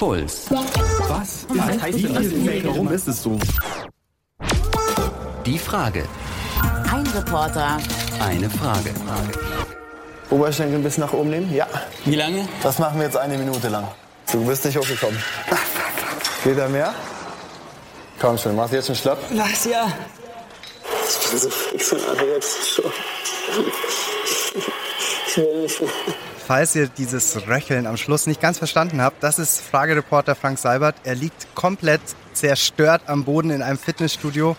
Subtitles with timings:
[0.00, 0.46] Puls.
[0.48, 1.44] Was?
[1.50, 2.64] Was heißt denn das?
[2.64, 3.38] Warum ist es so?
[5.44, 6.06] Die Frage.
[6.90, 7.76] Ein Reporter,
[8.18, 8.94] Eine Frage.
[10.30, 11.52] Oberschenkel bis nach oben nehmen?
[11.52, 11.66] Ja.
[12.06, 12.48] Wie lange?
[12.62, 13.88] Das machen wir jetzt eine Minute lang.
[14.32, 15.22] Du bist nicht hochgekommen.
[16.44, 16.94] Geht da mehr?
[18.18, 19.18] Komm schon, machst du jetzt einen Schlapp?
[19.32, 19.86] Was, ja.
[21.10, 22.84] Ich bin so fix und alle jetzt schon.
[25.26, 25.90] Ich will nicht mehr.
[26.50, 30.96] Falls ihr dieses Röcheln am Schluss nicht ganz verstanden habt, das ist Fragereporter Frank Seibert.
[31.04, 32.00] Er liegt komplett
[32.32, 34.56] zerstört am Boden in einem Fitnessstudio.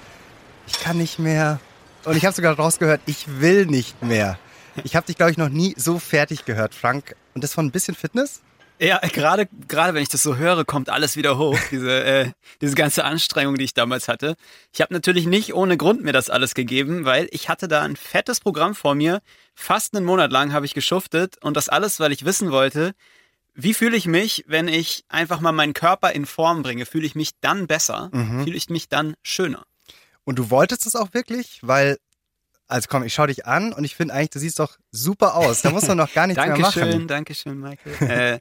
[0.67, 1.59] Ich kann nicht mehr.
[2.05, 4.39] Und ich habe sogar rausgehört, ich will nicht mehr.
[4.85, 7.17] Ich habe dich, glaube ich, noch nie so fertig gehört, Frank.
[7.35, 8.39] Und das von ein bisschen Fitness?
[8.81, 11.58] Ja, gerade gerade wenn ich das so höre, kommt alles wieder hoch.
[11.70, 12.31] Diese äh,
[12.62, 14.35] diese ganze Anstrengung, die ich damals hatte.
[14.73, 17.95] Ich habe natürlich nicht ohne Grund mir das alles gegeben, weil ich hatte da ein
[17.95, 19.22] fettes Programm vor mir.
[19.53, 22.94] Fast einen Monat lang habe ich geschuftet und das alles, weil ich wissen wollte,
[23.53, 26.86] wie fühle ich mich, wenn ich einfach mal meinen Körper in Form bringe?
[26.88, 28.09] Fühle ich mich dann besser?
[28.44, 29.66] Fühle ich mich dann schöner?
[30.23, 31.98] Und du wolltest es auch wirklich, weil,
[32.67, 35.61] also komm, ich schau dich an und ich finde eigentlich, du siehst doch super aus.
[35.61, 36.80] Da muss man noch gar nichts mehr machen.
[36.81, 38.09] Dankeschön, Dankeschön, Michael.
[38.09, 38.39] äh,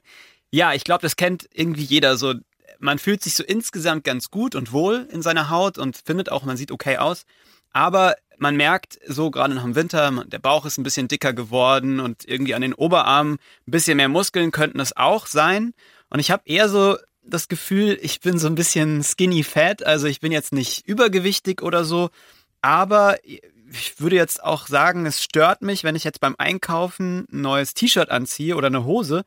[0.51, 2.33] ja, ich glaube, das kennt irgendwie jeder so.
[2.79, 6.43] Man fühlt sich so insgesamt ganz gut und wohl in seiner Haut und findet auch,
[6.43, 7.25] man sieht okay aus.
[7.73, 11.99] Aber man merkt so gerade nach dem Winter, der Bauch ist ein bisschen dicker geworden
[11.99, 15.73] und irgendwie an den Oberarmen ein bisschen mehr Muskeln könnten es auch sein.
[16.09, 20.07] Und ich habe eher so das Gefühl, ich bin so ein bisschen skinny fat, also
[20.07, 22.09] ich bin jetzt nicht übergewichtig oder so,
[22.61, 27.41] aber ich würde jetzt auch sagen, es stört mich, wenn ich jetzt beim Einkaufen ein
[27.41, 29.23] neues T-Shirt anziehe oder eine Hose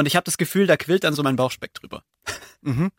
[0.00, 2.02] und ich habe das Gefühl, da quillt dann so mein Bauchspeck drüber.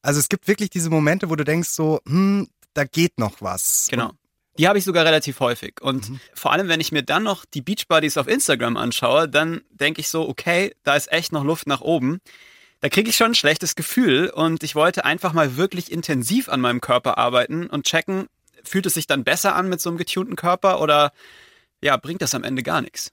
[0.00, 3.88] Also es gibt wirklich diese Momente, wo du denkst so, hm, da geht noch was.
[3.90, 4.12] Genau.
[4.56, 5.80] Die habe ich sogar relativ häufig.
[5.80, 10.00] Und vor allem, wenn ich mir dann noch die Beachbodies auf Instagram anschaue, dann denke
[10.00, 12.20] ich so, okay, da ist echt noch Luft nach oben.
[12.80, 16.60] Da kriege ich schon ein schlechtes Gefühl und ich wollte einfach mal wirklich intensiv an
[16.60, 18.28] meinem Körper arbeiten und checken,
[18.62, 21.12] fühlt es sich dann besser an mit so einem getunten Körper oder
[21.82, 23.12] ja, bringt das am Ende gar nichts?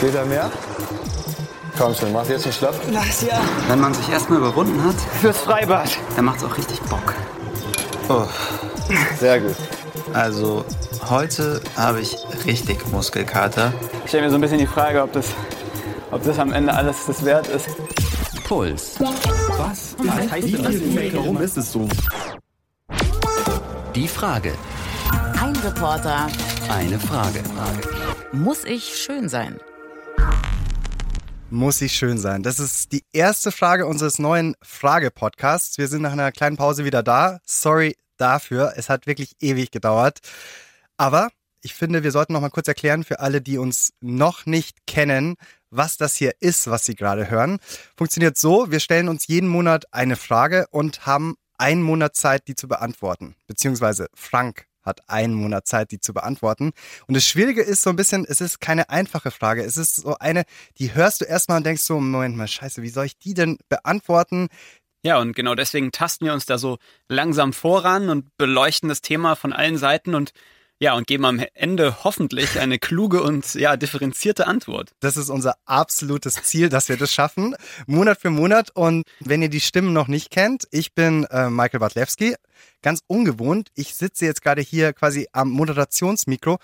[0.00, 0.50] Geht da mehr?
[1.78, 2.74] Komm schon, machst du jetzt einen Schlapp?
[2.92, 3.40] Was, ja.
[3.68, 5.88] Wenn man sich erstmal überwunden hat, Fürs Freibad.
[6.14, 7.14] dann macht's auch richtig Bock.
[8.08, 8.26] Oh,
[9.18, 9.56] sehr gut.
[10.12, 10.64] Also
[11.08, 13.72] heute habe ich richtig Muskelkater.
[14.04, 15.26] Ich stelle mir so ein bisschen die Frage, ob das,
[16.10, 17.66] ob das am Ende alles das wert ist.
[18.46, 18.96] Puls.
[19.00, 19.96] Was?
[19.98, 21.14] Was heißt denn das?
[21.14, 21.88] Warum ist es so?
[23.94, 24.52] Die Frage.
[25.42, 26.26] ein Reporter,
[26.68, 27.40] Eine Frage.
[28.32, 29.58] muss ich schön sein?
[31.54, 32.42] Muss ich schön sein.
[32.42, 35.78] Das ist die erste Frage unseres neuen Frage-Podcasts.
[35.78, 37.38] Wir sind nach einer kleinen Pause wieder da.
[37.46, 38.72] Sorry dafür.
[38.74, 40.18] Es hat wirklich ewig gedauert.
[40.96, 41.28] Aber
[41.62, 45.36] ich finde, wir sollten noch mal kurz erklären für alle, die uns noch nicht kennen,
[45.70, 47.60] was das hier ist, was Sie gerade hören.
[47.96, 52.56] Funktioniert so, wir stellen uns jeden Monat eine Frage und haben einen Monat Zeit, die
[52.56, 53.36] zu beantworten.
[53.46, 56.72] Beziehungsweise Frank hat einen Monat Zeit, die zu beantworten.
[57.06, 59.62] Und das Schwierige ist so ein bisschen, es ist keine einfache Frage.
[59.62, 60.44] Es ist so eine,
[60.78, 63.58] die hörst du erstmal und denkst so, Moment mal, scheiße, wie soll ich die denn
[63.68, 64.48] beantworten?
[65.02, 66.78] Ja, und genau deswegen tasten wir uns da so
[67.08, 70.32] langsam voran und beleuchten das Thema von allen Seiten und
[70.80, 74.90] ja, und geben am Ende hoffentlich eine kluge und ja, differenzierte Antwort.
[75.00, 77.54] Das ist unser absolutes Ziel, dass wir das schaffen.
[77.86, 78.70] Monat für Monat.
[78.74, 82.34] Und wenn ihr die Stimmen noch nicht kennt, ich bin äh, Michael Bartlewski.
[82.82, 83.68] Ganz ungewohnt.
[83.74, 86.58] Ich sitze jetzt gerade hier quasi am Moderationsmikro.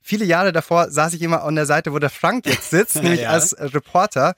[0.00, 3.22] Viele Jahre davor saß ich immer an der Seite, wo der Frank jetzt sitzt, nämlich
[3.22, 3.30] Ja.
[3.30, 4.34] als Reporter.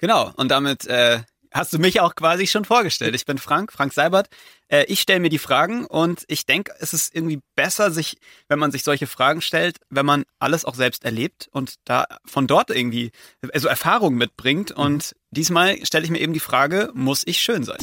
[0.00, 1.20] Genau, und damit äh,
[1.52, 3.14] hast du mich auch quasi schon vorgestellt.
[3.14, 4.28] Ich bin Frank, Frank Seibert.
[4.68, 8.58] Äh, ich stelle mir die Fragen und ich denke, es ist irgendwie besser, sich, wenn
[8.58, 12.70] man sich solche Fragen stellt, wenn man alles auch selbst erlebt und da von dort
[12.70, 13.10] irgendwie
[13.52, 14.72] also Erfahrung mitbringt.
[14.72, 17.78] Und diesmal stelle ich mir eben die Frage, muss ich schön sein?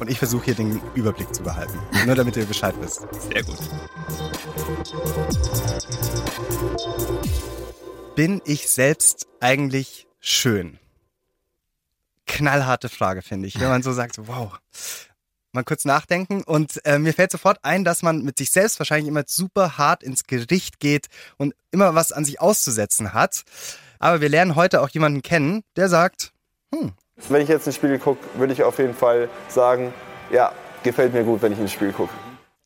[0.00, 1.78] Und ich versuche hier den Überblick zu behalten.
[2.06, 3.06] Nur damit ihr Bescheid wisst.
[3.32, 3.58] Sehr gut.
[8.16, 10.78] Bin ich selbst eigentlich schön?
[12.30, 13.60] Knallharte Frage, finde ich.
[13.60, 14.58] Wenn man so sagt, so, wow.
[15.52, 16.42] Mal kurz nachdenken.
[16.44, 20.02] Und äh, mir fällt sofort ein, dass man mit sich selbst wahrscheinlich immer super hart
[20.04, 23.42] ins Gericht geht und immer was an sich auszusetzen hat.
[23.98, 26.32] Aber wir lernen heute auch jemanden kennen, der sagt,
[27.28, 29.92] Wenn ich jetzt ins Spiegel gucke, würde ich auf jeden Fall sagen,
[30.30, 30.52] ja,
[30.84, 32.14] gefällt mir gut, wenn ich ins Spiegel gucke.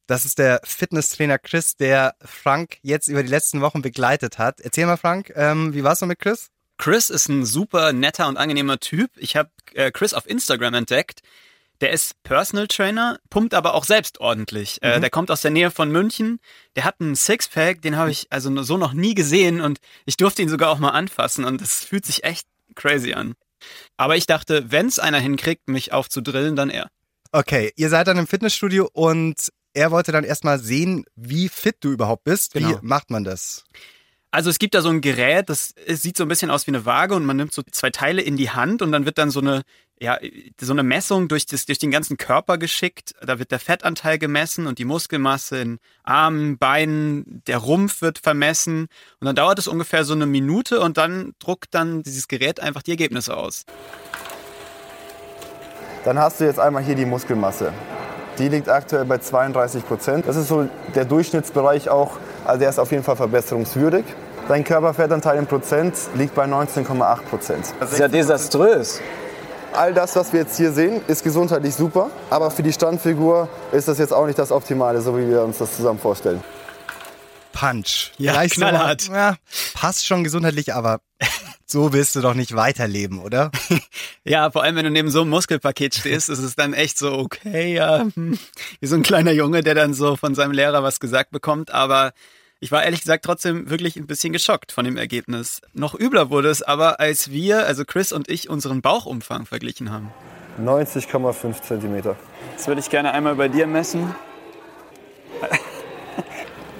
[0.07, 4.61] das ist der Fitnesstrainer Chris, der Frank jetzt über die letzten Wochen begleitet hat.
[4.61, 6.51] Erzähl mal, Frank, ähm, wie war's so mit Chris?
[6.79, 9.11] Chris ist ein super netter und angenehmer Typ.
[9.17, 11.21] Ich habe äh, Chris auf Instagram entdeckt.
[11.81, 14.81] Der ist Personal Trainer, pumpt aber auch selbst ordentlich.
[14.83, 16.39] Äh, der kommt aus der Nähe von München.
[16.77, 20.43] Der hat einen Sixpack, den habe ich also so noch nie gesehen und ich durfte
[20.43, 23.35] ihn sogar auch mal anfassen und es fühlt sich echt crazy an.
[23.97, 26.91] Aber ich dachte, wenn's einer hinkriegt, mich aufzudrillen, dann er.
[27.33, 31.91] Okay, ihr seid dann im Fitnessstudio und er wollte dann erstmal sehen, wie fit du
[31.91, 32.55] überhaupt bist.
[32.55, 32.79] Wie Genau.
[32.83, 33.65] macht man das?
[34.35, 36.85] Also es gibt da so ein Gerät, das sieht so ein bisschen aus wie eine
[36.85, 39.39] Waage und man nimmt so zwei Teile in die Hand und dann wird dann so
[39.39, 39.63] eine,
[40.01, 40.19] ja,
[40.61, 43.15] so eine Messung durch, das, durch den ganzen Körper geschickt.
[43.25, 48.89] Da wird der Fettanteil gemessen und die Muskelmasse in Armen, Beinen, der Rumpf wird vermessen
[49.21, 52.83] und dann dauert es ungefähr so eine Minute und dann druckt dann dieses Gerät einfach
[52.83, 53.65] die Ergebnisse aus.
[56.05, 57.73] Dann hast du jetzt einmal hier die Muskelmasse.
[58.41, 60.27] Die liegt aktuell bei 32 Prozent.
[60.27, 62.19] Das ist so der Durchschnittsbereich auch.
[62.45, 64.05] Also der ist auf jeden Fall verbesserungswürdig.
[64.47, 67.75] Dein Körperfettanteil in Prozent liegt bei 19,8 Prozent.
[67.81, 69.01] Das ist ja desaströs.
[69.73, 72.11] All das, was wir jetzt hier sehen, ist gesundheitlich super.
[72.29, 75.59] Aber für die Standfigur ist das jetzt auch nicht das Optimale, so wie wir uns
[75.59, 76.45] das zusammen vorstellen.
[77.53, 78.13] Punch.
[78.19, 79.01] Ja, Gleich knallhart.
[79.01, 79.37] So, ja,
[79.73, 81.01] passt schon gesundheitlich, aber
[81.67, 83.51] so willst du doch nicht weiterleben, oder?
[84.27, 87.13] Ja, vor allem wenn du neben so einem Muskelpaket stehst, ist es dann echt so,
[87.13, 88.39] okay, ja, hm,
[88.81, 91.73] wie so ein kleiner Junge, der dann so von seinem Lehrer was gesagt bekommt.
[91.73, 92.13] Aber
[92.65, 95.61] ich war ehrlich gesagt trotzdem wirklich ein bisschen geschockt von dem Ergebnis.
[95.75, 100.11] Noch übler wurde es aber, als wir, also Chris und ich, unseren Bauchumfang verglichen haben.
[100.59, 102.17] 90,5 Zentimeter.
[102.57, 104.15] Das würde ich gerne einmal bei dir messen.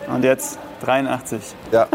[0.09, 1.43] Und jetzt 83.
[1.71, 1.87] Ja,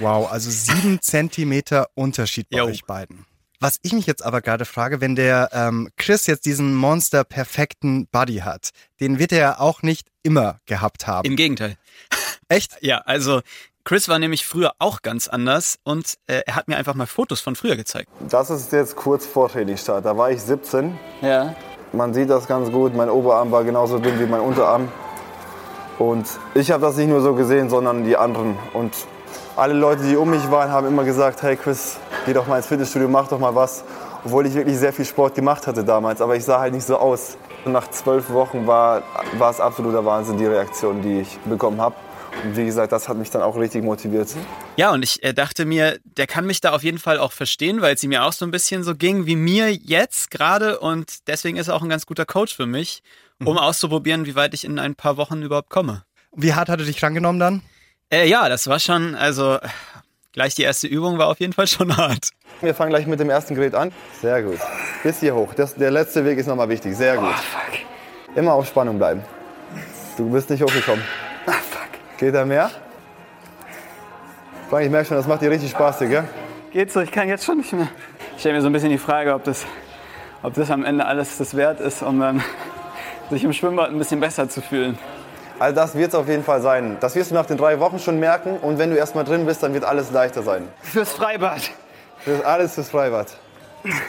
[0.00, 2.64] Wow, also sieben Zentimeter Unterschied bei Jo.
[2.64, 3.26] euch beiden.
[3.60, 8.08] Was ich mich jetzt aber gerade frage, wenn der ähm, Chris jetzt diesen Monster perfekten
[8.08, 11.26] Buddy hat, den wird er ja auch nicht immer gehabt haben.
[11.26, 11.76] Im Gegenteil.
[12.48, 12.76] Echt?
[12.80, 13.40] Ja, also
[13.84, 17.40] Chris war nämlich früher auch ganz anders und äh, er hat mir einfach mal Fotos
[17.40, 18.08] von früher gezeigt.
[18.30, 20.04] das ist jetzt kurz vor Trainingsstart.
[20.04, 20.98] Da war ich 17.
[21.20, 21.54] Ja.
[21.92, 22.94] Man sieht das ganz gut.
[22.94, 24.88] Mein Oberarm war genauso dünn wie mein Unterarm.
[25.98, 28.56] Und ich habe das nicht nur so gesehen, sondern die anderen.
[28.72, 28.92] Und
[29.54, 32.66] alle Leute, die um mich waren, haben immer gesagt, hey Chris, geh doch mal ins
[32.66, 33.84] Fitnessstudio, mach doch mal was.
[34.24, 36.96] Obwohl ich wirklich sehr viel Sport gemacht hatte damals, aber ich sah halt nicht so
[36.96, 37.36] aus.
[37.64, 39.02] Und nach zwölf Wochen war,
[39.38, 41.94] war es absoluter Wahnsinn, die Reaktion, die ich bekommen habe.
[42.42, 44.28] Und wie gesagt, das hat mich dann auch richtig motiviert.
[44.76, 47.80] Ja, und ich äh, dachte mir, der kann mich da auf jeden Fall auch verstehen,
[47.80, 51.26] weil es ihm ja auch so ein bisschen so ging wie mir jetzt gerade und
[51.28, 53.02] deswegen ist er auch ein ganz guter Coach für mich,
[53.42, 56.04] um auszuprobieren, wie weit ich in ein paar Wochen überhaupt komme.
[56.36, 57.62] Wie hart hat er dich rangenommen dann?
[58.10, 59.58] Äh, ja, das war schon, also
[60.32, 62.30] gleich die erste Übung war auf jeden Fall schon hart.
[62.60, 63.92] Wir fangen gleich mit dem ersten Gerät an.
[64.20, 64.58] Sehr gut.
[65.02, 65.54] Bis hier hoch.
[65.54, 66.96] Das, der letzte Weg ist nochmal wichtig.
[66.96, 67.34] Sehr gut.
[68.34, 69.22] Immer auf Spannung bleiben.
[70.16, 71.02] Du bist nicht hochgekommen.
[72.18, 72.70] Geht da mehr?
[74.70, 76.24] Frank, ich merke schon, das macht dir richtig Spaß, hier, gell?
[76.72, 77.88] Geht so, ich kann jetzt schon nicht mehr.
[78.34, 79.66] Ich stelle mir so ein bisschen die Frage, ob das,
[80.42, 82.42] ob das am Ende alles das wert ist, um dann
[83.30, 84.98] sich im Schwimmbad ein bisschen besser zu fühlen.
[85.58, 86.96] Also das wird es auf jeden Fall sein.
[87.00, 88.56] Das wirst du nach den drei Wochen schon merken.
[88.58, 90.68] Und wenn du erstmal drin bist, dann wird alles leichter sein.
[90.82, 91.70] Fürs Freibad.
[92.26, 93.28] Ist alles fürs Freibad.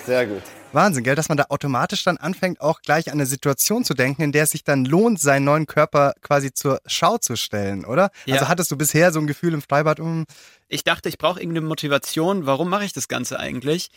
[0.05, 0.41] Sehr gut.
[0.75, 4.21] Wahnsinn, gell, dass man da automatisch dann anfängt, auch gleich an eine Situation zu denken,
[4.21, 8.11] in der es sich dann lohnt, seinen neuen Körper quasi zur Schau zu stellen, oder?
[8.25, 8.35] Ja.
[8.35, 10.25] Also hattest du bisher so ein Gefühl im Freibad, um,
[10.67, 13.89] Ich dachte, ich brauche irgendeine Motivation, warum mache ich das Ganze eigentlich?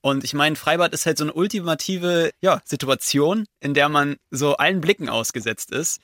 [0.00, 4.56] Und ich meine, Freibad ist halt so eine ultimative ja, Situation, in der man so
[4.56, 6.00] allen Blicken ausgesetzt ist.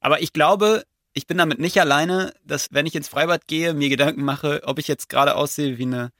[0.00, 3.88] Aber ich glaube, ich bin damit nicht alleine, dass wenn ich ins Freibad gehe, mir
[3.88, 6.10] Gedanken mache, ob ich jetzt gerade aussehe wie eine,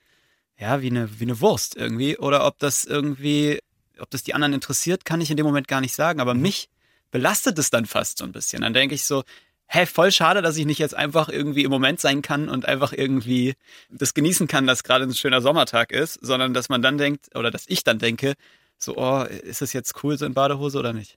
[0.59, 3.61] ja, wie eine, wie eine Wurst irgendwie oder ob das irgendwie,
[3.99, 6.21] ob das die anderen interessiert, kann ich in dem Moment gar nicht sagen.
[6.21, 6.69] Aber mich
[7.11, 8.63] belastet es dann fast so ein bisschen.
[8.63, 9.25] Dann denke ich so,
[9.67, 12.93] hä, voll schade, dass ich nicht jetzt einfach irgendwie im Moment sein kann und einfach
[12.93, 13.55] irgendwie
[13.91, 17.51] das genießen kann, dass gerade ein schöner Sommertag ist, sondern dass man dann denkt, oder
[17.51, 18.35] dass ich dann denke,
[18.79, 21.17] so, oh, ist es jetzt cool so in Badehose oder nicht?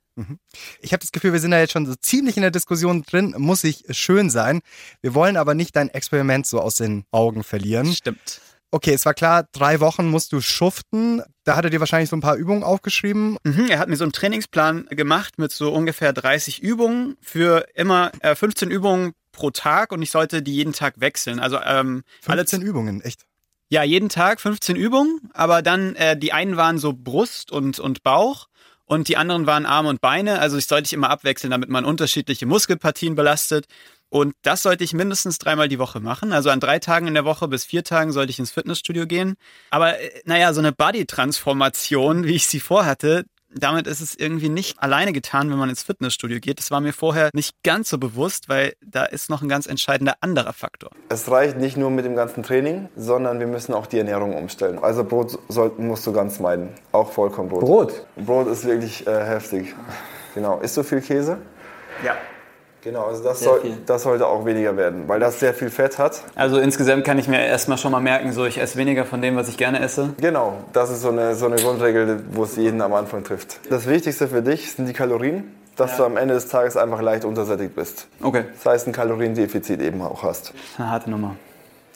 [0.81, 3.35] ich habe das Gefühl, wir sind da jetzt schon so ziemlich in der Diskussion drin,
[3.37, 4.61] muss ich schön sein.
[5.01, 7.93] Wir wollen aber nicht dein Experiment so aus den Augen verlieren.
[7.93, 8.41] Stimmt.
[8.69, 11.21] Okay, es war klar, drei Wochen musst du schuften.
[11.45, 13.37] Da hat er dir wahrscheinlich so ein paar Übungen aufgeschrieben.
[13.43, 18.11] Mhm, er hat mir so einen Trainingsplan gemacht mit so ungefähr 30 Übungen für immer
[18.19, 21.39] äh, 15 Übungen pro Tag und ich sollte die jeden Tag wechseln.
[21.39, 23.25] Also ähm, alle 15 Übungen, echt.
[23.69, 28.03] Ja, jeden Tag 15 Übungen, aber dann äh, die einen waren so Brust und, und
[28.03, 28.47] Bauch
[28.85, 30.39] und die anderen waren Arme und Beine.
[30.39, 33.65] Also ich sollte ich immer abwechseln, damit man unterschiedliche Muskelpartien belastet.
[34.09, 36.31] Und das sollte ich mindestens dreimal die Woche machen.
[36.31, 39.35] Also an drei Tagen in der Woche bis vier Tagen sollte ich ins Fitnessstudio gehen.
[39.69, 44.81] Aber äh, naja, so eine Body-Transformation, wie ich sie vorhatte, damit ist es irgendwie nicht
[44.81, 46.59] alleine getan, wenn man ins Fitnessstudio geht.
[46.59, 50.15] Das war mir vorher nicht ganz so bewusst, weil da ist noch ein ganz entscheidender
[50.21, 50.91] anderer Faktor.
[51.09, 54.79] Es reicht nicht nur mit dem ganzen Training, sondern wir müssen auch die Ernährung umstellen.
[54.79, 56.69] Also Brot sollten, musst du ganz meiden.
[56.91, 57.61] Auch Vollkornbrot.
[57.61, 58.05] Brot?
[58.17, 59.73] Brot ist wirklich äh, heftig.
[60.33, 60.59] Genau.
[60.59, 61.37] Isst du viel Käse?
[62.03, 62.15] Ja.
[62.87, 66.21] Genau, also das, soll, das sollte auch weniger werden, weil das sehr viel Fett hat.
[66.35, 69.35] Also insgesamt kann ich mir erstmal schon mal merken, so ich esse weniger von dem,
[69.35, 70.11] was ich gerne esse.
[70.21, 73.59] Genau, das ist so eine, so eine Grundregel, wo es jeden am Anfang trifft.
[73.69, 77.25] Das Wichtigste für dich sind die Kalorien, dass du am Ende des Tages einfach leicht
[77.25, 78.07] untersättigt bist.
[78.21, 80.53] Okay, Das heißt, ein Kaloriendefizit eben auch hast.
[80.77, 81.35] eine harte Nummer.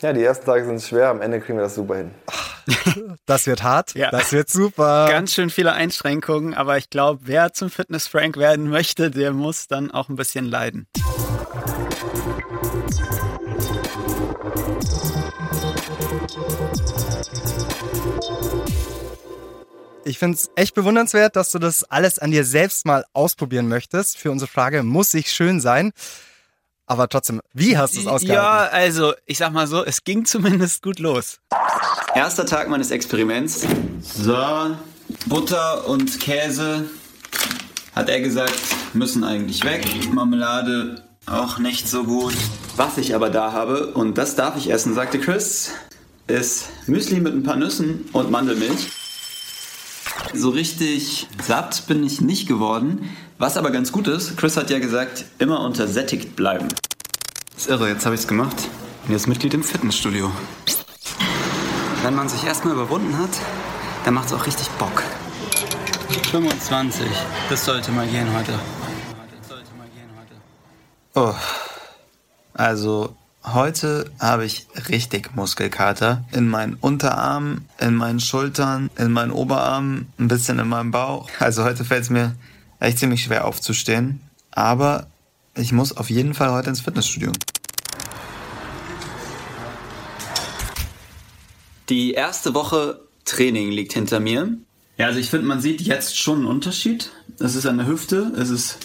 [0.02, 2.12] Ja, die ersten Tage sind schwer, am Ende kriegen wir das super hin.
[3.26, 4.12] Das wird hart, Ja.
[4.12, 5.08] das wird super.
[5.10, 9.68] Ganz schön viele Einschränkungen, aber ich glaube, wer zum Fitness Frank werden möchte, der muss
[9.68, 10.88] dann auch ein bisschen leiden.
[20.04, 24.18] Ich finde es echt bewundernswert, dass du das alles an dir selbst mal ausprobieren möchtest.
[24.18, 25.92] Für unsere Frage, muss ich schön sein?
[26.88, 28.76] Aber trotzdem, wie hast du es Ja, ausgehalten?
[28.76, 31.40] also ich sag mal so, es ging zumindest gut los.
[32.16, 33.66] Erster Tag meines Experiments.
[34.02, 34.76] So,
[35.28, 36.90] Butter und Käse,
[37.96, 38.60] hat er gesagt,
[38.94, 39.86] müssen eigentlich weg.
[40.14, 42.34] Marmelade auch nicht so gut.
[42.76, 45.72] Was ich aber da habe, und das darf ich essen, sagte Chris,
[46.28, 48.90] ist Müsli mit ein paar Nüssen und Mandelmilch.
[50.34, 53.10] So richtig satt bin ich nicht geworden.
[53.42, 56.68] Was aber ganz gut ist, Chris hat ja gesagt, immer untersättigt bleiben.
[57.58, 58.56] ist irre, jetzt habe ich es gemacht.
[59.08, 60.32] Und jetzt Mitglied im Fitnessstudio.
[62.04, 63.32] Wenn man sich erstmal überwunden hat,
[64.06, 65.02] dann macht es auch richtig Bock.
[66.30, 67.04] 25,
[67.50, 68.54] das sollte mal gehen heute.
[71.16, 71.34] Oh,
[72.54, 76.24] also heute habe ich richtig Muskelkater.
[76.32, 81.28] In meinen Unterarmen, in meinen Schultern, in meinen Oberarmen, ein bisschen in meinem Bauch.
[81.40, 82.36] Also heute fällt es mir
[82.82, 84.22] echt ziemlich schwer aufzustehen.
[84.52, 85.08] Aber
[85.56, 87.32] ich muss auf jeden Fall heute ins Fitnessstudio.
[91.90, 94.58] Die erste Woche Training liegt hinter mir.
[94.98, 97.12] Ja, also ich finde, man sieht jetzt schon einen Unterschied.
[97.40, 98.78] Es ist an der Hüfte, es ist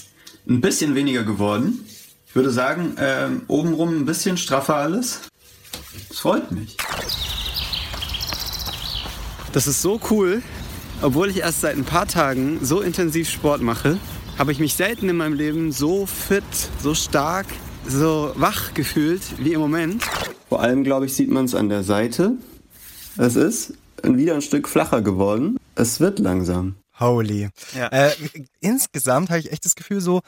[0.48, 1.84] ein bisschen weniger geworden.
[2.26, 5.22] Ich würde sagen, ähm, obenrum ein bisschen straffer alles.
[6.08, 6.76] Das freut mich.
[9.52, 10.42] Das ist so cool.
[11.02, 13.98] Obwohl ich erst seit ein paar Tagen so intensiv Sport mache,
[14.38, 16.42] habe ich mich selten in meinem Leben so fit,
[16.82, 17.46] so stark,
[17.86, 20.02] so wach gefühlt wie im Moment.
[20.48, 22.32] Vor allem, glaube ich, sieht man es an der Seite.
[23.18, 25.58] Es ist wieder ein Stück flacher geworden.
[25.74, 26.76] Es wird langsam.
[26.98, 27.50] Holy.
[27.74, 27.88] Ja.
[27.88, 28.12] Äh,
[28.60, 30.22] insgesamt habe ich echt das Gefühl so,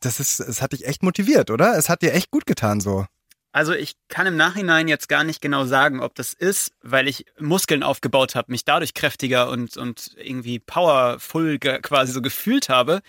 [0.00, 1.76] das ist, es hat dich echt motiviert, oder?
[1.76, 3.04] Es hat dir echt gut getan so.
[3.52, 7.24] Also ich kann im Nachhinein jetzt gar nicht genau sagen, ob das ist, weil ich
[7.38, 13.00] Muskeln aufgebaut habe, mich dadurch kräftiger und, und irgendwie powerful quasi so gefühlt habe.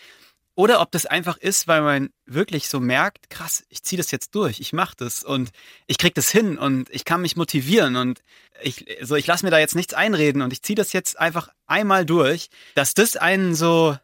[0.55, 4.36] Oder ob das einfach ist, weil man wirklich so merkt, krass, ich ziehe das jetzt
[4.36, 5.51] durch, ich mache das und
[5.88, 8.22] ich krieg das hin und ich kann mich motivieren und
[8.62, 11.48] ich, so, ich lasse mir da jetzt nichts einreden und ich ziehe das jetzt einfach
[11.65, 13.98] einmal durch, dass das einen so,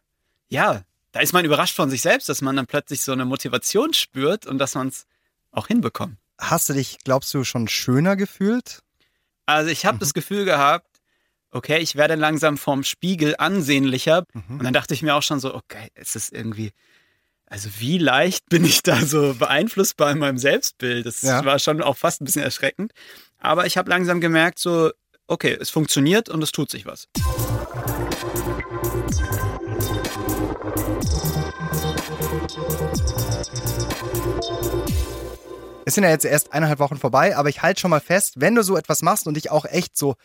[0.48, 3.94] ja, da ist man überrascht von sich selbst, dass man dann plötzlich so eine Motivation
[3.94, 5.08] spürt und dass man es
[5.51, 6.18] auch hinbekommt.
[6.38, 8.80] Hast du dich, glaubst du, schon schöner gefühlt?
[9.46, 10.88] Also ich habe das Gefühl gehabt,
[11.51, 14.25] okay, ich werde langsam vorm Spiegel ansehnlicher.
[14.50, 16.72] Und dann dachte ich mir auch schon so, okay, es ist irgendwie,
[17.46, 21.06] also wie leicht bin ich da so beeinflussbar in meinem Selbstbild?
[21.06, 21.46] Das Ja.
[21.46, 22.92] war schon auch fast ein bisschen erschreckend.
[23.38, 24.92] Aber ich habe langsam gemerkt, so,
[25.27, 27.08] okay, es funktioniert und es tut sich was.
[35.86, 38.56] Es sind ja jetzt erst eineinhalb Wochen vorbei, aber ich halte schon mal fest, wenn
[38.56, 40.15] du so etwas machst und dich auch echt so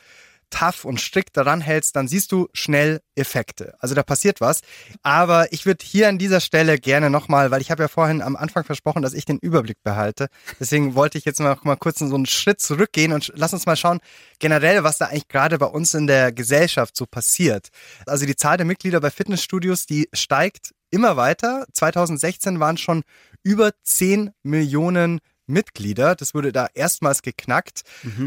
[0.51, 3.75] tough und strikt daran hältst, dann siehst du schnell Effekte.
[3.79, 4.63] Also da passiert was.
[5.03, 8.37] Aber ich würde hier an dieser Stelle gerne nochmal, weil ich habe ja vorhin am
[8.37, 10.29] Anfang versprochen, dass ich den Überblick behalte.
[10.59, 13.77] Deswegen wollte ich jetzt noch mal kurz so einen Schritt zurückgehen und lass uns mal
[13.77, 14.01] schauen,
[14.39, 17.69] generell, was da eigentlich gerade bei uns in der Gesellschaft so passiert.
[18.07, 21.67] Also die Zahl der Mitglieder bei Fitnessstudios, die steigt immer weiter.
[21.73, 23.03] 2016 waren schon
[23.43, 26.15] über 10 Millionen Mitglieder.
[26.15, 27.83] Das wurde da erstmals geknackt.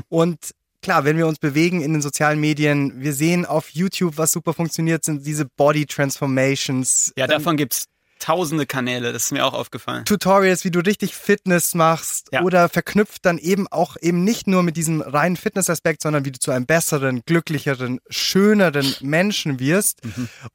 [0.09, 4.31] Und klar, wenn wir uns bewegen in den sozialen Medien, wir sehen auf YouTube, was
[4.31, 7.13] super funktioniert, sind diese Body Transformations.
[7.17, 7.87] Ja, Dann davon gibt's
[8.23, 10.05] tausende Kanäle, das ist mir auch aufgefallen.
[10.05, 12.41] Tutorials, wie du richtig Fitness machst Ja.
[12.43, 16.39] oder verknüpft dann eben auch eben nicht nur mit diesem reinen Fitnessaspekt, sondern wie du
[16.39, 19.99] zu einem besseren, glücklicheren, schöneren Menschen wirst.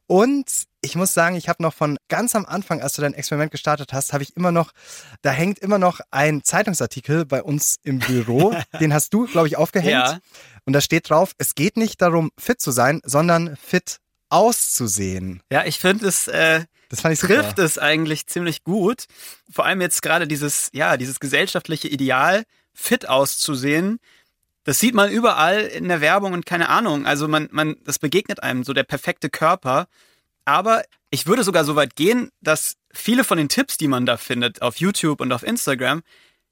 [0.07, 0.49] Und
[0.81, 3.93] ich muss sagen, ich habe noch von ganz am Anfang, als du dein Experiment gestartet
[3.93, 4.71] hast, habe ich immer noch,
[5.21, 8.55] da hängt immer noch ein Zeitungsartikel bei uns im Büro.
[8.79, 9.91] Den hast du, glaube ich, aufgehängt.
[9.91, 10.19] Ja.
[10.65, 13.97] Und da steht drauf, es geht nicht darum, fit zu sein, sondern fit
[14.29, 15.41] auszusehen.
[15.51, 17.35] Ja, ich finde es äh, Das fand ich super.
[17.35, 19.05] trifft es eigentlich ziemlich gut.
[19.51, 22.43] Vor allem jetzt gerade dieses, ja, dieses gesellschaftliche Ideal,
[22.73, 23.99] fit auszusehen.
[24.63, 27.05] Das sieht man überall in der Werbung und keine Ahnung.
[27.05, 29.87] Also man, man, das begegnet einem so der perfekte Körper.
[30.45, 34.17] Aber ich würde sogar so weit gehen, dass viele von den Tipps, die man da
[34.17, 36.01] findet auf YouTube und auf Instagram,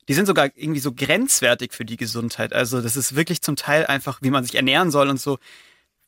[0.07, 2.53] die sind sogar irgendwie so grenzwertig für die Gesundheit.
[2.53, 5.37] Also das ist wirklich zum Teil einfach, wie man sich ernähren soll und so.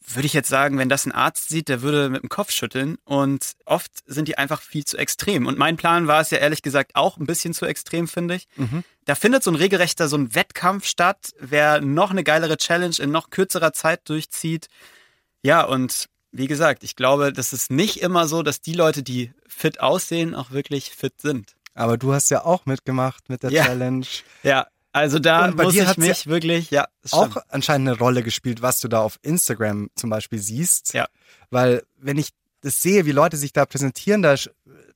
[0.08, 2.98] Würde ich jetzt sagen, wenn das ein Arzt sieht, der würde mit dem Kopf schütteln.
[3.04, 5.46] Und oft sind die einfach viel zu extrem.
[5.46, 8.48] Und mein Plan war es ja ehrlich gesagt auch ein bisschen zu extrem, finde ich.
[8.56, 8.84] Mhm.
[9.06, 13.12] Da findet so ein regelrechter, so ein Wettkampf statt, wer noch eine geilere Challenge in
[13.12, 14.68] noch kürzerer Zeit durchzieht.
[15.44, 19.32] Ja, und wie gesagt, ich glaube, das ist nicht immer so, dass die Leute, die
[19.48, 21.56] fit aussehen, auch wirklich fit sind.
[21.74, 23.66] Aber du hast ja auch mitgemacht mit der Ja.
[23.66, 24.06] Challenge.
[24.44, 27.46] Ja, also da Und bei muss dir ich mich ja wirklich, ja, Auch stimmt.
[27.50, 30.94] anscheinend eine Rolle gespielt, was du da auf Instagram zum Beispiel siehst.
[30.94, 31.08] Ja.
[31.50, 32.30] Weil wenn ich
[32.62, 34.36] das sehe, wie Leute sich da präsentieren, da,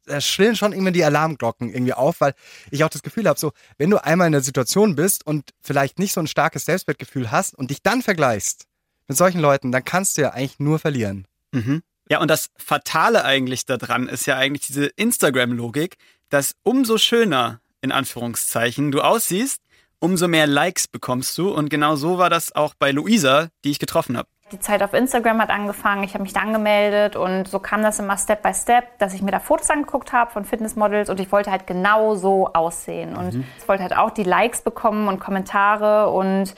[0.05, 2.33] da schrillen schon immer die Alarmglocken irgendwie auf, weil
[2.71, 5.99] ich auch das Gefühl habe, so, wenn du einmal in der Situation bist und vielleicht
[5.99, 8.65] nicht so ein starkes Selbstwertgefühl hast und dich dann vergleichst
[9.07, 11.27] mit solchen Leuten, dann kannst du ja eigentlich nur verlieren.
[11.51, 11.83] Mhm.
[12.09, 15.97] Ja, und das Fatale eigentlich daran ist ja eigentlich diese Instagram-Logik,
[16.29, 19.61] dass umso schöner, in Anführungszeichen, du aussiehst,
[20.03, 21.49] umso mehr Likes bekommst du.
[21.53, 24.27] Und genau so war das auch bei Luisa, die ich getroffen habe.
[24.51, 27.99] Die Zeit auf Instagram hat angefangen, ich habe mich da angemeldet und so kam das
[27.99, 31.31] immer Step by Step, dass ich mir da Fotos angeguckt habe von Fitnessmodels und ich
[31.31, 33.43] wollte halt genau so aussehen und Mhm.
[33.57, 36.53] ich wollte halt auch die Likes bekommen und Kommentare und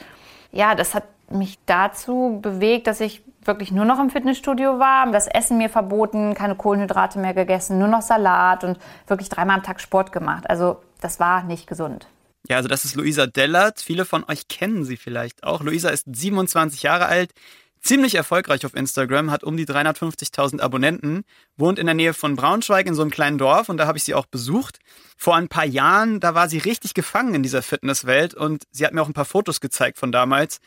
[0.52, 5.28] ja, das hat mich dazu bewegt, dass ich wirklich nur noch im Fitnessstudio war, das
[5.28, 9.80] Essen mir verboten, keine Kohlenhydrate mehr gegessen, nur noch Salat und wirklich dreimal am Tag
[9.80, 10.50] Sport gemacht.
[10.50, 12.08] Also das war nicht gesund.
[12.48, 13.82] Ja, also das ist Luisa Dellert.
[13.82, 15.62] Viele von euch kennen sie vielleicht auch.
[15.62, 17.34] Luisa ist 27 Jahre alt,
[17.82, 21.24] ziemlich erfolgreich auf Instagram, hat um die 350.000 Abonnenten,
[21.56, 24.04] wohnt in der Nähe von Braunschweig in so einem kleinen Dorf und da habe ich
[24.04, 24.80] sie auch besucht.
[25.18, 28.94] Vor ein paar Jahren, da war sie richtig gefangen in dieser Fitnesswelt und sie hat
[28.94, 30.60] mir auch ein paar Fotos gezeigt von damals.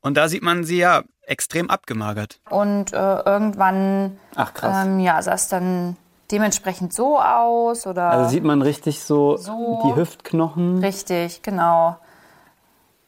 [0.00, 2.40] Und da sieht man sie ja extrem abgemagert.
[2.50, 4.84] Und äh, irgendwann Ach, krass.
[4.84, 5.96] Ähm, ja, es dann
[6.30, 9.82] dementsprechend so aus oder Also sieht man richtig so, So.
[9.84, 10.78] die Hüftknochen.
[10.78, 11.96] richtig, genau.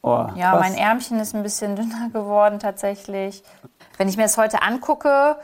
[0.02, 0.60] Oh, Ja, krass.
[0.60, 3.42] mein Ärmchen ist ein bisschen dünner geworden tatsächlich.
[3.98, 5.36] Wenn ich mir das heute angucke,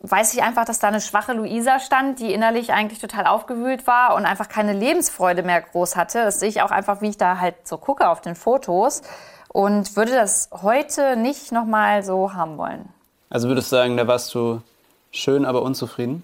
[0.00, 4.14] weiß ich einfach, dass da eine schwache Luisa stand, die innerlich eigentlich total aufgewühlt war
[4.14, 6.24] und einfach keine Lebensfreude mehr groß hatte.
[6.24, 9.02] Das sehe ich auch einfach, wie ich da halt so gucke auf den Fotos
[9.48, 12.88] und würde das heute nicht nochmal so haben wollen.
[13.30, 14.60] Also würdest du sagen, da warst du
[15.10, 16.22] schön, aber unzufrieden?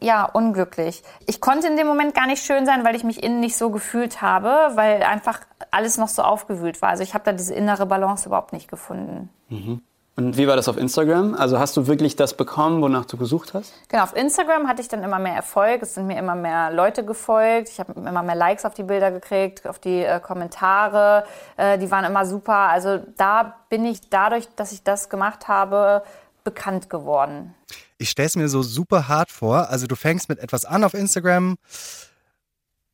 [0.00, 1.02] Ja, unglücklich.
[1.26, 3.70] Ich konnte in dem Moment gar nicht schön sein, weil ich mich innen nicht so
[3.70, 6.90] gefühlt habe, weil einfach alles noch so aufgewühlt war.
[6.90, 9.30] Also ich habe da diese innere Balance überhaupt nicht gefunden.
[9.48, 9.82] Mhm.
[10.18, 11.36] Und wie war das auf Instagram?
[11.36, 13.72] Also hast du wirklich das bekommen, wonach du gesucht hast?
[13.88, 15.80] Genau, auf Instagram hatte ich dann immer mehr Erfolg.
[15.80, 17.68] Es sind mir immer mehr Leute gefolgt.
[17.68, 21.22] Ich habe immer mehr Likes auf die Bilder gekriegt, auf die äh, Kommentare.
[21.56, 22.52] Äh, die waren immer super.
[22.52, 26.02] Also da bin ich dadurch, dass ich das gemacht habe,
[26.48, 27.54] bekannt geworden.
[27.98, 29.68] Ich stelle es mir so super hart vor.
[29.70, 31.56] Also du fängst mit etwas an auf Instagram,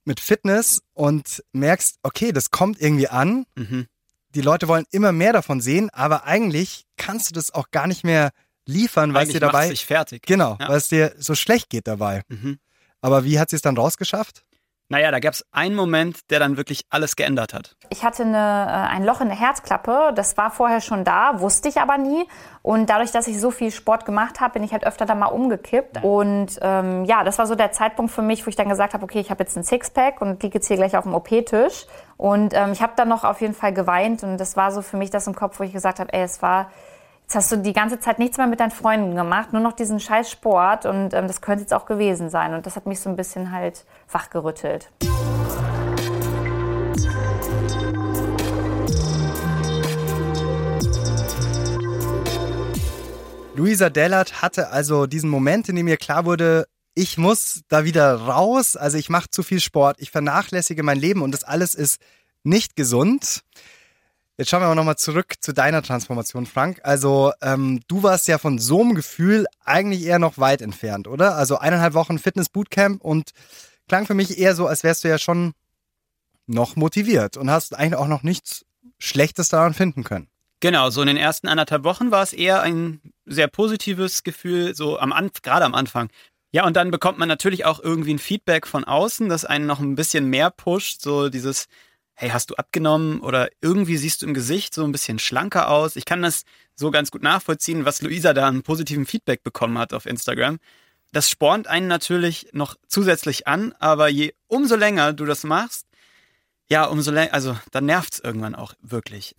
[0.04, 3.46] mit Fitness und merkst, okay, das kommt irgendwie an.
[3.54, 3.86] Mhm.
[4.34, 8.04] Die Leute wollen immer mehr davon sehen, aber eigentlich kannst du das auch gar nicht
[8.04, 8.30] mehr
[8.66, 10.22] liefern, weil es dir dabei fertig.
[10.26, 10.68] genau, Ja.
[10.68, 12.22] weil es dir so schlecht geht dabei.
[12.28, 12.58] Mhm.
[13.00, 14.42] Aber wie hat sie es dann rausgeschafft?
[14.90, 17.74] Naja, da gab es einen Moment, der dann wirklich alles geändert hat.
[17.88, 21.70] Ich hatte eine, äh, ein Loch in der Herzklappe, das war vorher schon da, wusste
[21.70, 22.26] ich aber nie.
[22.60, 25.26] Und dadurch, dass ich so viel Sport gemacht habe, bin ich halt öfter da mal
[25.26, 26.04] umgekippt.
[26.04, 29.04] Und ähm, ja, das war so der Zeitpunkt für mich, wo ich dann gesagt habe,
[29.04, 31.86] okay, ich habe jetzt ein Sixpack und liege jetzt hier gleich auf dem OP-Tisch.
[32.16, 34.96] Und ähm, ich habe dann noch auf jeden Fall geweint und das war so für
[34.98, 36.70] mich das im Kopf, wo ich gesagt habe, ey, es war
[37.24, 39.98] Jetzt hast du die ganze Zeit nichts mehr mit deinen Freunden gemacht, nur noch diesen
[39.98, 42.52] scheiß Sport und ähm, das könnte jetzt auch gewesen sein.
[42.52, 44.90] Und das hat mich so ein bisschen halt wachgerüttelt.
[53.54, 58.14] Luisa Dellert hatte also diesen Moment, in dem ihr klar wurde, ich muss da wieder
[58.16, 62.02] raus, also ich mache zu viel Sport, ich vernachlässige mein Leben und das alles ist
[62.42, 63.42] nicht gesund.
[64.36, 66.80] Jetzt schauen wir aber nochmal zurück zu deiner Transformation, Frank.
[66.82, 71.36] Also ähm, du warst ja von so einem Gefühl eigentlich eher noch weit entfernt, oder?
[71.36, 73.30] Also eineinhalb Wochen Fitness-Bootcamp und
[73.86, 75.52] klang für mich eher so, als wärst du ja schon
[76.46, 78.64] noch motiviert und hast eigentlich auch noch nichts
[78.98, 80.28] Schlechtes daran finden können.
[80.58, 84.98] Genau, so in den ersten anderthalb Wochen war es eher ein sehr positives Gefühl, so
[84.98, 86.08] am Anf gerade am Anfang.
[86.50, 89.80] Ja, und dann bekommt man natürlich auch irgendwie ein Feedback von außen, das einen noch
[89.80, 91.66] ein bisschen mehr pusht, so dieses,
[92.14, 95.96] hey, hast du abgenommen oder irgendwie siehst du im Gesicht so ein bisschen schlanker aus.
[95.96, 99.92] Ich kann das so ganz gut nachvollziehen, was Luisa da an positiven Feedback bekommen hat
[99.92, 100.58] auf Instagram.
[101.12, 105.86] Das spornt einen natürlich noch zusätzlich an, aber je umso länger du das machst,
[106.68, 109.36] ja, umso länger, also dann nervt's irgendwann auch wirklich.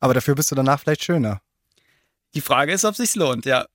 [0.00, 1.40] Aber dafür bist du danach vielleicht schöner.
[2.34, 3.66] Die Frage ist, ob sich's lohnt, ja.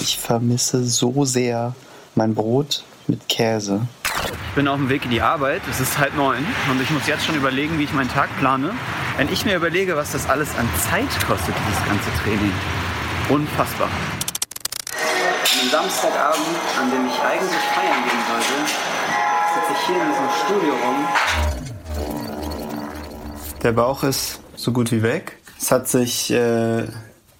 [0.00, 1.74] Ich vermisse so sehr
[2.14, 3.88] mein Brot mit Käse.
[4.54, 7.08] Ich bin auf dem Weg in die Arbeit, es ist halb neun und ich muss
[7.08, 8.70] jetzt schon überlegen, wie ich meinen Tag plane.
[9.16, 12.52] Wenn ich mir überlege, was das alles an Zeit kostet, dieses ganze Training.
[13.30, 13.88] Unfassbar.
[13.88, 16.46] An einem Samstagabend,
[16.80, 18.54] an dem ich eigentlich feiern gehen wollte,
[19.54, 21.04] sitze ich hier in diesem Studio rum.
[23.60, 25.36] Der Bauch ist so gut wie weg.
[25.60, 26.86] Es hat sich äh,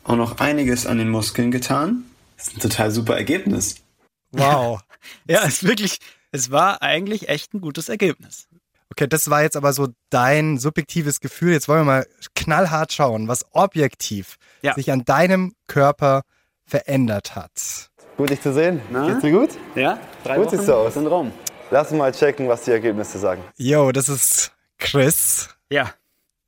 [0.02, 2.06] auch noch einiges an den Muskeln getan.
[2.36, 3.76] Das ist ein total super Ergebnis.
[4.32, 4.80] Wow.
[5.28, 6.00] ja, ist wirklich,
[6.34, 8.48] es war eigentlich echt ein gutes Ergebnis.
[8.90, 11.52] Okay, das war jetzt aber so dein subjektives Gefühl.
[11.52, 14.74] Jetzt wollen wir mal knallhart schauen, was objektiv Ja.
[14.74, 16.22] sich an deinem Körper
[16.66, 17.90] verändert hat.
[18.16, 18.80] Gut, dich zu sehen.
[18.90, 19.06] Na?
[19.08, 19.50] Geht's dir gut?
[19.74, 20.94] Ja, drei Gut Wochen siehst du aus.
[20.94, 21.32] sind rum.
[21.70, 23.42] Lass uns mal checken, was die Ergebnisse sagen.
[23.56, 25.48] Yo, das ist Chris.
[25.70, 25.90] Ja.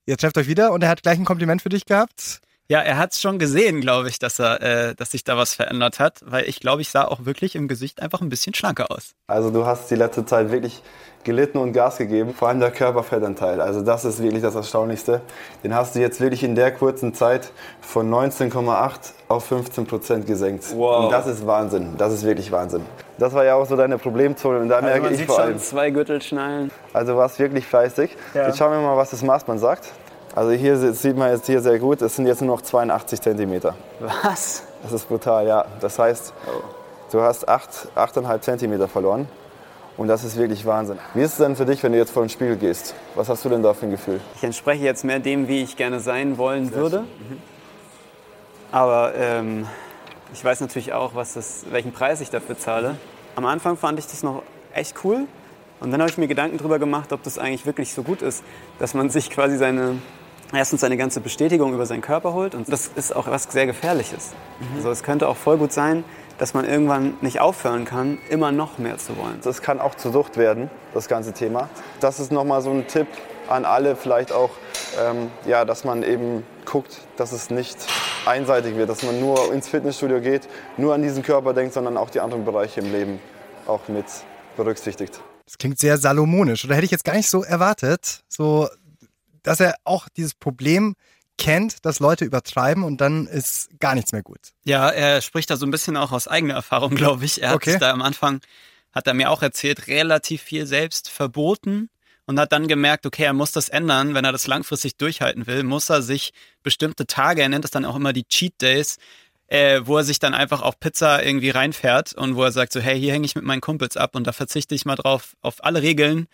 [0.04, 2.40] Ihr trefft euch wieder und er hat gleich ein Kompliment für dich gehabt.
[2.68, 5.54] Ja, er hat es schon gesehen, glaube ich, dass er, äh, dass sich da was
[5.54, 8.90] verändert hat, weil ich glaube, ich sah auch wirklich im Gesicht einfach ein bisschen schlanker
[8.90, 9.12] aus.
[9.28, 10.82] Also du hast die letzte Zeit wirklich
[11.22, 13.60] gelitten und Gas gegeben, vor allem der Körperfettanteil.
[13.60, 15.20] Also das ist wirklich das Erstaunlichste.
[15.64, 17.50] Den hast du jetzt wirklich in der kurzen Zeit
[17.80, 20.64] von 19,8 auf 15 Prozent gesenkt.
[20.74, 21.04] Wow.
[21.04, 21.94] Und das ist Wahnsinn.
[21.98, 22.82] Das ist wirklich Wahnsinn.
[23.18, 25.36] Das war ja auch so deine Problemzone und da Also merke man ich sieht vor
[25.36, 25.58] schon allem.
[25.58, 26.70] zwei Gürtelschnallen.
[26.92, 28.16] Also du warst wirklich fleißig.
[28.34, 28.46] Ja.
[28.46, 29.92] Jetzt schauen wir mal, was das Maßband sagt.
[30.36, 33.74] Also hier sieht man jetzt hier sehr gut, es sind jetzt nur noch 82 Zentimeter.
[34.00, 34.64] Was?
[34.82, 35.64] Das ist brutal, ja.
[35.80, 36.34] Das heißt,
[37.10, 39.26] du hast 8, 8,5 Zentimeter verloren.
[39.96, 40.98] Und das ist wirklich Wahnsinn.
[41.14, 42.94] Wie ist es denn für dich, wenn du jetzt vor den Spiegel gehst?
[43.14, 44.20] Was hast du denn da für ein Gefühl?
[44.34, 47.04] Ich entspreche jetzt mehr dem, wie ich gerne sein wollen würde.
[48.72, 49.66] Aber ähm,
[50.34, 52.96] ich weiß natürlich auch, was das, welchen Preis ich dafür zahle.
[53.36, 54.42] Am Anfang fand ich das noch
[54.74, 55.26] echt cool.
[55.80, 58.44] Und dann habe ich mir Gedanken darüber gemacht, ob das eigentlich wirklich so gut ist,
[58.78, 59.96] dass man sich quasi seine,
[60.52, 62.54] erstens seine ganze Bestätigung über seinen Körper holt.
[62.54, 64.30] Und das ist auch was sehr Gefährliches.
[64.76, 66.04] Also es könnte auch voll gut sein,
[66.38, 69.40] dass man irgendwann nicht aufhören kann, immer noch mehr zu wollen.
[69.42, 71.68] Das kann auch zur Sucht werden, das ganze Thema.
[72.00, 73.06] Das ist nochmal so ein Tipp
[73.48, 74.50] an alle, vielleicht auch,
[75.00, 77.78] ähm, ja, dass man eben guckt, dass es nicht
[78.26, 82.10] einseitig wird, dass man nur ins Fitnessstudio geht, nur an diesen Körper denkt, sondern auch
[82.10, 83.20] die anderen Bereiche im Leben
[83.66, 84.06] auch mit
[84.56, 85.20] berücksichtigt.
[85.44, 86.64] Das klingt sehr salomonisch.
[86.64, 88.68] Oder hätte ich jetzt gar nicht so erwartet, so,
[89.46, 90.94] dass er auch dieses Problem
[91.38, 94.40] kennt, dass Leute übertreiben und dann ist gar nichts mehr gut.
[94.64, 97.42] Ja, er spricht da so ein bisschen auch aus eigener Erfahrung, glaube ich.
[97.42, 97.72] Er hat Okay.
[97.72, 98.40] sich da am Anfang,
[98.92, 101.90] hat er mir auch erzählt, relativ viel selbst verboten
[102.24, 105.62] und hat dann gemerkt, okay, er muss das ändern, wenn er das langfristig durchhalten will,
[105.62, 106.32] muss er sich
[106.62, 108.96] bestimmte Tage, er nennt es dann auch immer die Cheat Days,
[109.48, 112.80] äh, wo er sich dann einfach auf Pizza irgendwie reinfährt und wo er sagt so,
[112.80, 115.62] hey, hier hänge ich mit meinen Kumpels ab und da verzichte ich mal drauf auf
[115.62, 116.26] alle Regeln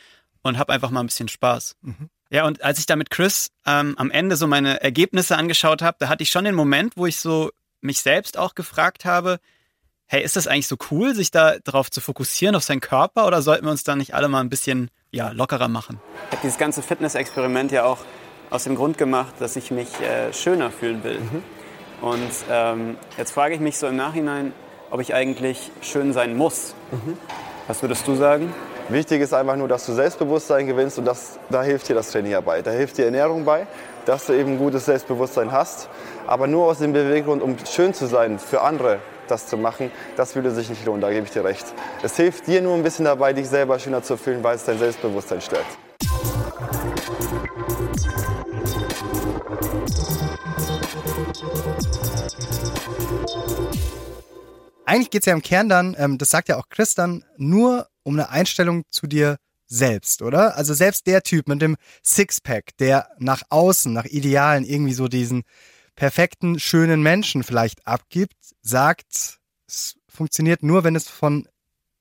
[0.43, 1.77] und habe einfach mal ein bisschen Spaß.
[2.33, 5.99] Ja, und als ich da mit Chris ähm, am Ende so meine Ergebnisse angeschaut habe,
[6.01, 7.51] da hatte ich schon den Moment, wo ich so
[7.83, 9.39] mich selbst auch gefragt habe,
[10.07, 13.43] hey, ist das eigentlich so cool, sich da drauf zu fokussieren, auf seinen Körper, oder
[13.43, 16.01] sollten wir uns da nicht alle mal ein bisschen ja, lockerer machen?
[16.31, 17.99] Ich habe dieses ganze Fitness-Experiment ja auch
[18.49, 21.21] aus dem Grund gemacht, dass ich mich äh, schöner fühlen will.
[22.01, 24.55] Und ähm, jetzt frage ich mich so im Nachhinein,
[24.91, 26.75] ob ich eigentlich schön sein muss.
[27.67, 28.55] Was würdest du sagen?
[28.93, 32.33] Wichtig ist einfach nur, dass du Selbstbewusstsein gewinnst und das, da hilft dir das Training
[32.33, 32.61] ja bei.
[32.61, 33.67] Da hilft dir Ernährung bei,
[34.05, 35.89] dass du eben gutes Selbstbewusstsein hast.
[36.27, 40.35] Aber nur aus dem Beweggrund, um schön zu sein für andere, das zu machen, das
[40.35, 41.65] würde sich nicht lohnen, da gebe ich dir recht.
[42.03, 44.79] Es hilft dir nur ein bisschen dabei, dich selber schöner zu fühlen, weil es dein
[44.79, 45.79] Selbstbewusstsein stärkt.
[54.85, 57.89] Eigentlich geht es ja im Kern dann, ähm, das sagt ja auch Chris dann, nur
[58.03, 60.57] um eine Einstellung zu dir selbst, oder?
[60.57, 65.45] Also selbst der Typ mit dem Sixpack, der nach außen, nach Idealen irgendwie so diesen
[65.95, 71.49] perfekten, schönen Menschen vielleicht abgibt, sagt, es funktioniert nur, wenn es von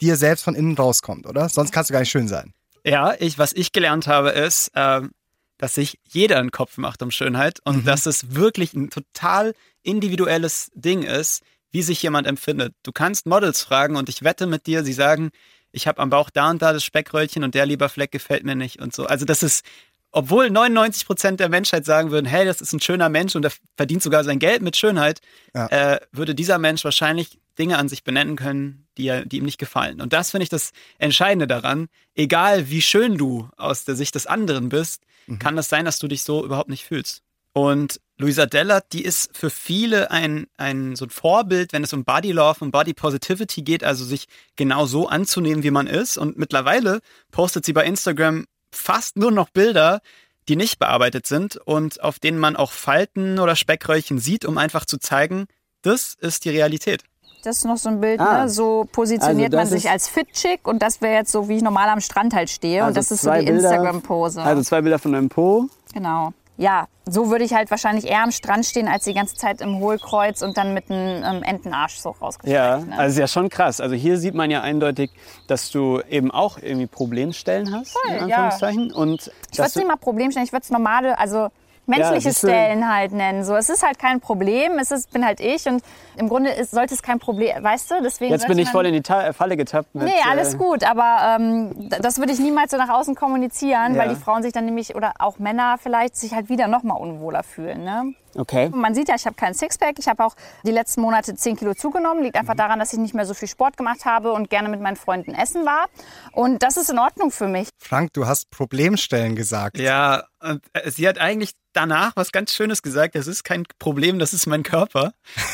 [0.02, 1.48] dir selbst von innen rauskommt, oder?
[1.50, 2.54] Sonst kannst du gar nicht schön sein.
[2.84, 5.12] Ja, ich, was ich gelernt habe, ist, ähm,
[5.58, 10.72] dass sich jeder einen Kopf macht um Schönheit und dass es wirklich ein total individuelles
[10.74, 12.74] Ding ist, wie sich jemand empfindet.
[12.84, 15.32] Du kannst Models fragen und ich wette mit dir, sie sagen,
[15.72, 18.82] ich habe am Bauch da und da das Speckröllchen und der Leberfleck gefällt mir nicht
[18.82, 19.06] und so.
[19.06, 19.64] Also das ist,
[20.12, 23.52] obwohl 99 Prozent der Menschheit sagen würden, hey, das ist ein schöner Mensch und er
[23.78, 25.22] verdient sogar sein Geld mit Schönheit,
[25.56, 25.68] Ja.
[25.68, 29.58] äh, würde dieser Mensch wahrscheinlich Dinge an sich benennen können, die, er, die ihm nicht
[29.58, 30.02] gefallen.
[30.02, 31.88] Und das finde ich das Entscheidende daran.
[32.16, 35.04] Egal wie schön du aus der Sicht des anderen bist,
[35.40, 37.22] kann es sein, dass du dich so überhaupt nicht fühlst.
[37.54, 42.04] Und Luisa Dellert, die ist für viele ein, ein so ein Vorbild, wenn es um
[42.06, 46.18] Body Love und Body Positivity geht, also sich genau so anzunehmen, wie man ist.
[46.18, 47.00] Und mittlerweile
[47.32, 50.02] postet sie bei Instagram fast nur noch Bilder,
[50.48, 54.86] die nicht bearbeitet sind und auf denen man auch Falten oder Speckröllchen sieht, um einfach
[54.86, 55.46] zu zeigen,
[55.82, 57.04] das ist die Realität.
[57.44, 58.44] Das ist noch so ein Bild, Ah.
[58.44, 58.50] ne?
[58.50, 61.90] So positioniert Also man sich als fit-chick und das wäre jetzt so, wie ich normal
[61.90, 62.82] am Strand halt stehe.
[62.82, 64.44] und Also das ist so die Instagram-Pose.
[64.44, 65.68] Also zwei Bilder von deinem Po.
[65.94, 66.34] Genau.
[66.62, 69.80] Ja, so würde ich halt wahrscheinlich eher am Strand stehen, als die ganze Zeit im
[69.80, 72.56] Hohlkreuz und dann mit einem ähm, Entenarsch so rausgestreckt.
[72.56, 72.98] Ja, ne?
[73.00, 73.82] also ist ja schon krass.
[73.82, 75.10] Also hier sieht man ja eindeutig,
[75.48, 78.36] dass du eben auch irgendwie Problemstellen hast, Voll, in ja.
[78.36, 78.92] Anführungszeichen.
[78.92, 81.50] Und Ich würde es nicht mal Problem stellen, ich würde es normale, also
[81.92, 82.36] menschliche du.
[82.36, 83.44] Stellen halt nennen.
[83.44, 85.84] So, es ist halt kein Problem, es ist, bin halt ich und
[86.18, 88.02] im Grunde ist, sollte es kein Problem, weißt du?
[88.04, 89.94] Deswegen Jetzt bin ich voll in die Ta Falle getappt.
[89.94, 93.96] Mit, Nee, alles äh, gut, aber ähm, das würde ich niemals so nach außen kommunizieren,
[93.96, 94.02] Ja.
[94.02, 96.96] weil die Frauen sich dann nämlich, oder auch Männer vielleicht, sich halt wieder noch mal
[96.96, 97.84] unwohler fühlen.
[97.84, 98.14] Ne?
[98.36, 98.70] Okay.
[98.70, 100.00] Man sieht ja, ich habe keinen Sixpack.
[100.00, 102.24] Ich habe auch die letzten Monate 10 Kilo zugenommen.
[102.24, 104.82] Liegt einfach daran, dass ich nicht mehr so viel Sport gemacht habe und gerne mit
[104.82, 105.88] meinen Freunden essen war.
[106.32, 107.70] Und das ist in Ordnung für mich.
[107.78, 109.78] Frank, du hast Problemstellen gesagt.
[109.78, 113.16] Ja, und äh, sie hat eigentlich danach was ganz Schönes gesagt.
[113.16, 115.14] Das ist kein Problem, das ist mein Körper.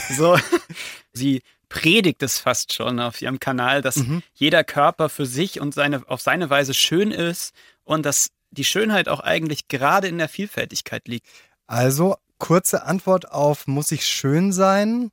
[0.09, 0.37] So,
[1.13, 4.01] sie predigt es fast schon auf ihrem Kanal, dass
[4.33, 9.09] jeder Körper für sich und seine, auf seine Weise schön ist und dass die Schönheit
[9.09, 11.27] auch eigentlich gerade in der Vielfältigkeit liegt.
[11.67, 15.10] Also, kurze Antwort auf muss ich schön sein?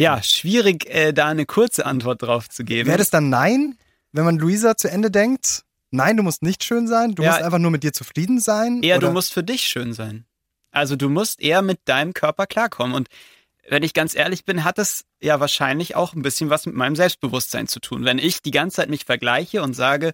[0.00, 2.88] Ja, schwierig, äh, da eine kurze Antwort drauf zu geben.
[2.88, 3.76] Wäre das dann nein,
[4.12, 5.62] wenn man Luisa zu Ende denkt?
[5.90, 7.30] Nein, du musst nicht schön sein, du Ja.
[7.30, 8.82] musst einfach nur mit dir zufrieden sein?
[8.82, 10.24] Eher, Oder- du musst für dich schön sein.
[10.70, 12.94] Also du musst eher mit deinem Körper klarkommen.
[12.94, 13.08] Und
[13.68, 16.94] wenn ich ganz ehrlich bin, hat es ja wahrscheinlich auch ein bisschen was mit meinem
[16.94, 18.04] Selbstbewusstsein zu tun.
[18.04, 20.12] Wenn ich die ganze Zeit mich vergleiche und sage,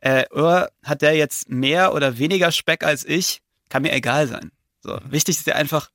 [0.00, 4.52] äh, oh, hat der jetzt mehr oder weniger Speck als ich, kann mir egal sein.
[4.86, 5.90] So, wichtig ist ja einfach,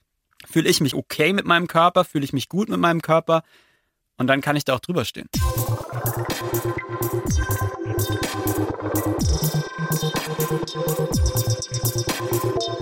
[0.45, 3.41] fühle ich mich okay mit meinem Körper, fühle ich mich gut mit meinem Körper
[4.17, 5.29] und dann kann ich da auch drüber stehen.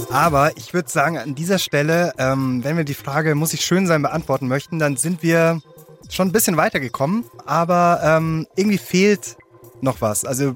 [0.09, 3.85] Aber ich würde sagen, an dieser Stelle, ähm, wenn wir die Frage, muss ich schön
[3.85, 5.61] sein, beantworten möchten, dann sind wir
[6.09, 7.23] schon ein bisschen weitergekommen.
[7.45, 9.37] Aber ähm, irgendwie fehlt
[9.81, 10.25] noch was.
[10.25, 10.55] Also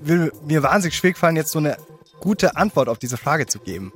[0.00, 1.76] will mir wahnsinnig schwer gefallen, jetzt so eine
[2.20, 3.92] gute Antwort auf diese Frage zu geben.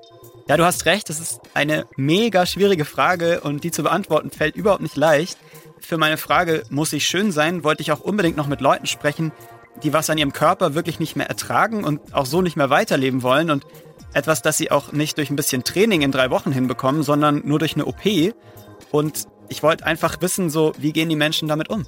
[0.51, 4.57] Ja, du hast recht, das ist eine mega schwierige Frage und die zu beantworten fällt
[4.57, 5.39] überhaupt nicht leicht.
[5.79, 9.31] Für meine Frage, muss ich schön sein, wollte ich auch unbedingt noch mit Leuten sprechen,
[9.85, 13.23] die was an ihrem Körper wirklich nicht mehr ertragen und auch so nicht mehr weiterleben
[13.23, 13.65] wollen und
[14.13, 17.61] etwas, das sie auch nicht durch ein bisschen Training in drei Wochen hinbekommen, sondern nur
[17.61, 18.05] durch eine OP.
[18.91, 21.87] Und ich wollte einfach wissen, so, wie gehen die Menschen damit um?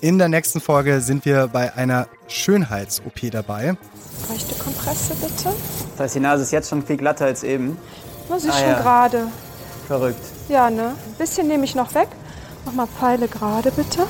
[0.00, 3.76] In der nächsten Folge sind wir bei einer Schönheits-OP dabei.
[4.30, 5.54] Rechte Kompresse bitte.
[5.92, 7.78] Das heißt, die Nase ist jetzt schon viel glatter als eben.
[8.28, 8.80] Na, sie ist Ah, schon ja.
[8.80, 9.28] gerade.
[9.86, 10.20] Verrückt.
[10.48, 10.88] Ja, ne?
[11.06, 12.08] Ein bisschen nehme ich noch weg.
[12.64, 14.06] Mach mal Pfeile gerade bitte.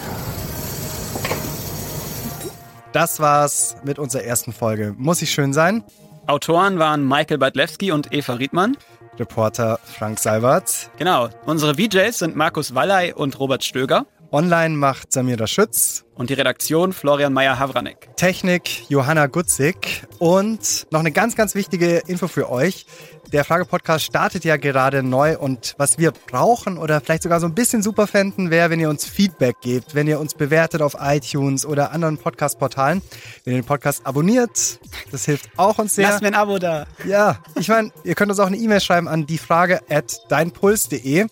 [2.93, 4.95] Das war's mit unserer ersten Folge.
[4.97, 5.85] Muss ich schön sein?
[6.27, 8.77] Autoren waren Michael Badlewski und Eva Riedmann.
[9.19, 10.91] Reporter Frank Seibert.
[10.99, 11.29] Genau.
[11.47, 14.07] Unsere VJs sind Markus Wallay und Robert Stöger.
[14.33, 16.05] Online macht Samira Schütz.
[16.15, 18.17] Und die Redaktion Florian Meyer-Havranek.
[18.17, 20.05] Technik Johanna Gutzig.
[20.19, 22.87] Und noch eine ganz, ganz wichtige Info für euch.
[23.33, 27.55] Der Frage-Podcast startet ja gerade neu und was wir brauchen oder vielleicht sogar so ein
[27.55, 31.67] bisschen super fänden, wäre, wenn ihr uns Feedback gebt, wenn ihr uns bewertet auf iTunes
[31.67, 33.03] oder anderen Podcast-Portalen,
[33.45, 34.79] wenn ihr den Podcast abonniert.
[35.11, 36.09] Das hilft auch uns sehr.
[36.09, 36.87] Lasst mir ein Abo da.
[37.05, 41.27] Ja, ich meine, ihr könnt uns auch eine E-Mail schreiben an diefrage at deinpuls.de.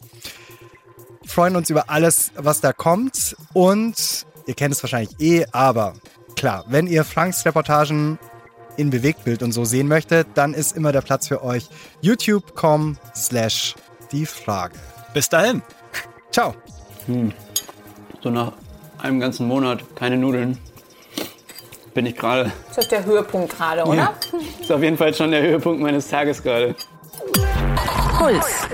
[1.25, 3.35] Wir freuen uns über alles, was da kommt.
[3.55, 5.95] Und ihr kennt es wahrscheinlich eh, aber
[6.37, 8.19] klar, wenn ihr Franks Reportagen
[8.77, 11.69] in Bewegtbild und so sehen möchtet, dann ist immer der Platz für euch
[12.03, 13.75] youtube.com slash
[14.13, 14.75] die Frage.
[15.15, 15.63] Bis dahin.
[16.31, 16.55] Ciao.
[17.07, 17.33] Hm.
[18.23, 18.53] So nach
[18.99, 20.59] einem ganzen Monat keine Nudeln
[21.95, 22.53] bin ich gerade.
[22.69, 23.97] Das ist der Höhepunkt gerade, oder?
[23.97, 24.15] Ja.
[24.61, 26.75] Ist auf jeden Fall schon der Höhepunkt meines Tages gerade.
[28.19, 28.69] Puls.